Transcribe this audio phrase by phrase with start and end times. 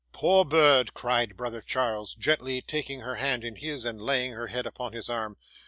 [0.13, 4.65] 'Poor bird!' cried brother Charles, gently taking her hand in his, and laying her head
[4.65, 5.37] upon his arm.